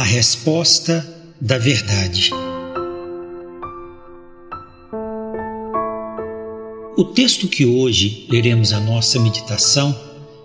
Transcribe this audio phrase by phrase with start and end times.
[0.00, 1.06] A resposta
[1.38, 2.30] da verdade.
[6.96, 9.94] O texto que hoje leremos a nossa meditação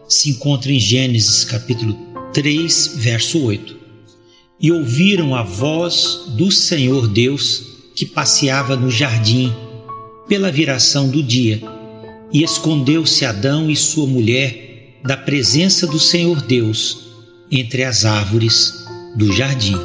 [0.10, 1.97] se encontra em Gênesis capítulo
[2.33, 3.78] 3, verso 8.
[4.60, 7.64] E ouviram a voz do Senhor Deus
[7.96, 9.56] que passeava no jardim
[10.28, 11.61] pela viração do dia,
[12.29, 17.06] e escondeu-se Adão e sua mulher da presença do Senhor Deus
[17.50, 18.85] entre as árvores
[19.15, 19.78] do jardim.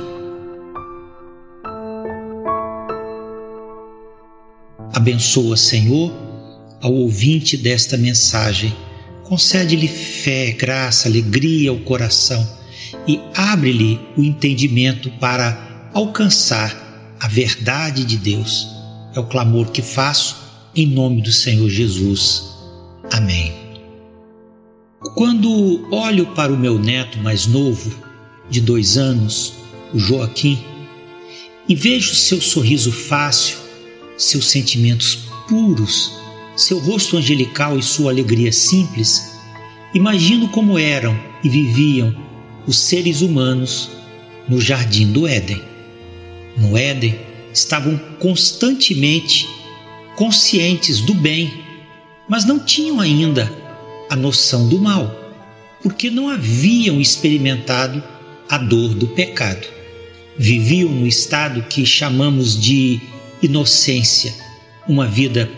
[4.93, 6.13] Abençoa, Senhor,
[6.83, 8.75] ao ouvinte desta mensagem.
[9.25, 12.47] Concede-lhe fé, graça, alegria ao coração
[13.07, 18.69] e abre-lhe o entendimento para alcançar a verdade de Deus.
[19.15, 20.37] É o clamor que faço
[20.75, 22.51] em nome do Senhor Jesus.
[23.13, 23.53] Amém.
[25.15, 28.10] Quando olho para o meu neto mais novo,
[28.51, 29.55] de dois anos,
[29.95, 30.59] o Joaquim,
[31.69, 33.57] e vejo seu sorriso fácil,
[34.17, 36.13] seus sentimentos puros,
[36.57, 39.39] seu rosto angelical e sua alegria simples,
[39.95, 42.15] imagino como eram e viviam
[42.67, 43.91] os seres humanos
[44.49, 45.63] no jardim do Éden.
[46.57, 47.19] No Éden
[47.53, 49.49] estavam constantemente
[50.17, 51.65] conscientes do bem,
[52.29, 53.51] mas não tinham ainda
[54.11, 55.15] a noção do mal,
[55.83, 58.03] porque não haviam experimentado
[58.51, 59.67] a dor do pecado.
[60.37, 63.01] Viviam no estado que chamamos de
[63.41, 64.35] inocência,
[64.89, 65.49] uma vida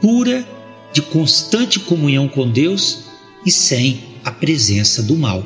[0.00, 0.46] pura
[0.92, 3.06] de constante comunhão com Deus
[3.44, 5.44] e sem a presença do mal.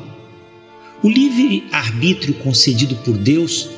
[1.03, 3.71] O livre arbítrio concedido por Deus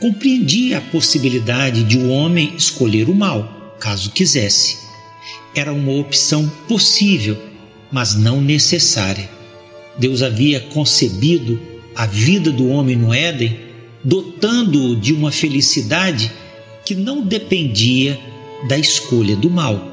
[0.00, 4.78] compreendia a possibilidade de o um homem escolher o mal, caso quisesse.
[5.54, 7.40] Era uma opção possível,
[7.92, 9.30] mas não necessária.
[9.96, 13.58] Deus havia concebido a vida do homem no Éden,
[14.02, 16.32] dotando-o de uma felicidade
[16.84, 18.18] que não dependia
[18.68, 19.92] da escolha do mal.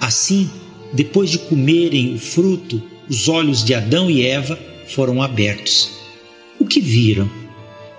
[0.00, 0.50] Assim,
[0.92, 4.58] depois de comerem o fruto, os olhos de Adão e Eva
[4.88, 5.90] foram abertos.
[6.58, 7.30] O que viram?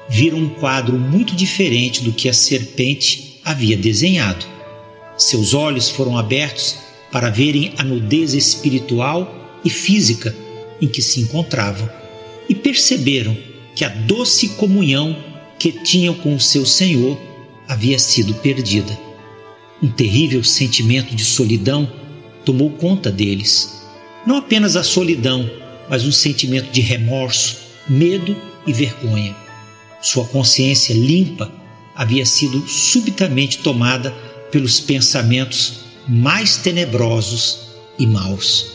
[0.10, 4.46] Viram um quadro muito diferente do que a serpente havia desenhado.
[5.18, 6.78] Seus olhos foram abertos
[7.12, 10.36] para verem a nudez espiritual e física
[10.82, 11.99] em que se encontravam
[12.50, 13.38] e perceberam
[13.76, 15.16] que a doce comunhão
[15.60, 17.18] que tinham com o seu Senhor
[17.68, 18.98] havia sido perdida.
[19.82, 21.90] Um terrível sentimento de solidão
[22.44, 23.84] tomou conta deles.
[24.26, 25.50] Não apenas a solidão,
[25.90, 27.58] mas um sentimento de remorso,
[27.88, 29.36] medo e vergonha.
[30.02, 31.52] Sua consciência limpa
[31.96, 34.12] havia sido subitamente tomada
[34.52, 37.60] pelos pensamentos mais tenebrosos
[38.00, 38.72] e maus.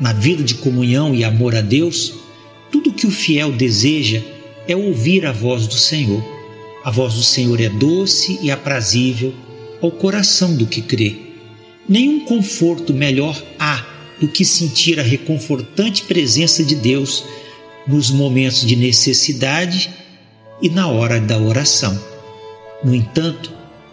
[0.00, 2.14] Na vida de comunhão e amor a Deus,
[2.70, 4.22] tudo que o fiel deseja
[4.66, 6.22] é ouvir a voz do Senhor.
[6.84, 9.34] A voz do Senhor é doce e aprazível
[9.80, 11.16] ao coração do que crê.
[11.88, 13.84] Nenhum conforto melhor há
[14.20, 17.24] do que sentir a reconfortante presença de Deus
[17.86, 19.90] nos momentos de necessidade
[20.60, 21.98] e na hora da oração.
[22.84, 23.50] No entanto,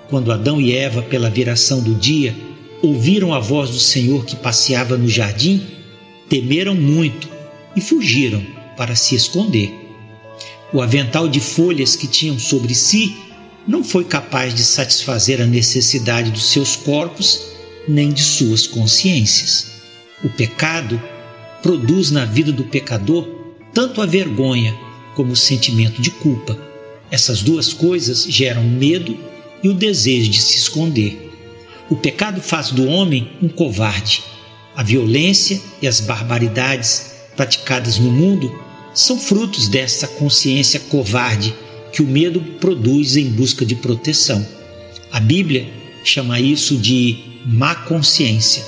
[0.09, 2.35] quando Adão e Eva, pela viração do dia,
[2.81, 5.61] ouviram a voz do Senhor que passeava no jardim,
[6.27, 7.29] temeram muito
[7.75, 9.73] e fugiram para se esconder.
[10.73, 13.15] O avental de folhas que tinham sobre si
[13.67, 17.41] não foi capaz de satisfazer a necessidade dos seus corpos
[17.87, 19.71] nem de suas consciências.
[20.23, 21.01] O pecado
[21.61, 23.27] produz na vida do pecador
[23.73, 24.75] tanto a vergonha
[25.15, 26.57] como o sentimento de culpa.
[27.09, 29.17] Essas duas coisas geram medo
[29.63, 31.31] e o desejo de se esconder.
[31.89, 34.23] O pecado faz do homem um covarde.
[34.75, 38.64] A violência e as barbaridades praticadas no mundo
[38.95, 41.53] são frutos dessa consciência covarde
[41.91, 44.45] que o medo produz em busca de proteção.
[45.11, 45.67] A Bíblia
[46.03, 48.63] chama isso de má consciência.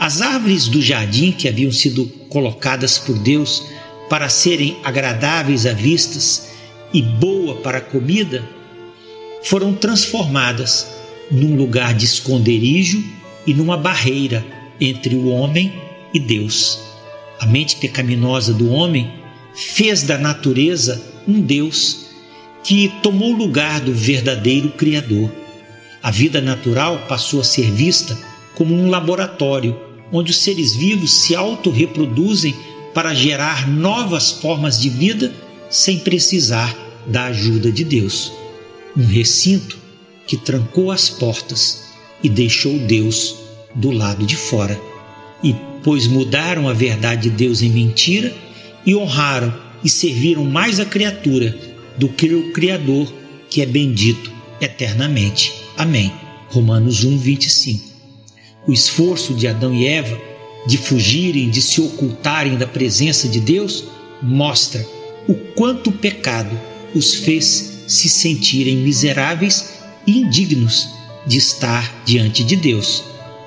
[0.00, 3.62] As árvores do jardim que haviam sido colocadas por Deus
[4.08, 6.48] para serem agradáveis à vistas
[6.92, 8.42] e boa para a comida
[9.42, 10.86] foram transformadas
[11.30, 13.02] num lugar de esconderijo
[13.46, 14.44] e numa barreira
[14.80, 15.72] entre o homem
[16.12, 16.80] e Deus.
[17.38, 19.21] A mente pecaminosa do homem
[19.54, 22.06] fez da natureza um Deus
[22.64, 25.30] que tomou o lugar do verdadeiro Criador.
[26.02, 28.16] A vida natural passou a ser vista
[28.54, 29.78] como um laboratório
[30.12, 32.54] onde os seres vivos se autorreproduzem
[32.94, 35.32] para gerar novas formas de vida
[35.70, 36.76] sem precisar
[37.06, 38.32] da ajuda de Deus.
[38.96, 39.78] Um recinto
[40.26, 41.84] que trancou as portas
[42.22, 43.36] e deixou Deus
[43.74, 44.78] do lado de fora.
[45.42, 48.32] E pois mudaram a verdade de Deus em mentira
[48.84, 49.52] e honraram
[49.84, 51.56] e serviram mais a criatura
[51.96, 53.12] do que o Criador,
[53.50, 54.30] que é bendito
[54.60, 55.52] eternamente.
[55.76, 56.12] Amém.
[56.48, 57.84] Romanos 1, 25.
[58.66, 60.32] O esforço de Adão e Eva
[60.66, 63.84] de fugirem, de se ocultarem da presença de Deus,
[64.22, 64.86] mostra
[65.28, 66.58] o quanto o pecado
[66.94, 70.88] os fez se sentirem miseráveis e indignos
[71.26, 73.02] de estar diante de Deus.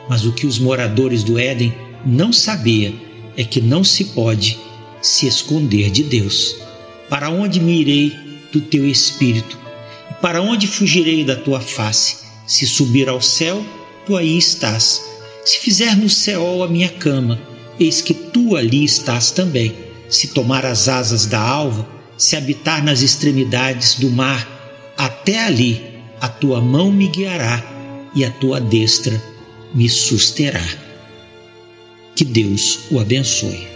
[0.09, 1.73] Mas o que os moradores do Éden
[2.05, 2.93] não sabiam
[3.37, 4.57] é que não se pode
[5.01, 6.55] se esconder de Deus.
[7.09, 8.17] Para onde me irei
[8.51, 9.57] do teu espírito?
[10.21, 12.17] Para onde fugirei da tua face?
[12.47, 13.63] Se subir ao céu,
[14.05, 15.03] tu aí estás.
[15.43, 17.39] Se fizer no céu a minha cama,
[17.79, 19.75] eis que tu ali estás também.
[20.09, 21.87] Se tomar as asas da alva,
[22.17, 24.47] se habitar nas extremidades do mar,
[24.97, 25.81] até ali
[26.21, 27.63] a tua mão me guiará
[28.15, 29.21] e a tua destra
[29.73, 30.65] me susterá.
[32.15, 33.74] Que Deus o abençoe.